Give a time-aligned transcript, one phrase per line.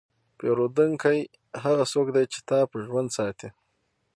[0.37, 1.17] پیرودونکی
[1.63, 3.49] هغه څوک دی چې تا په ژوند ساتي.